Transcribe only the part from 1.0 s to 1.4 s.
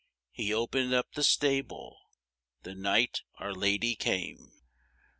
the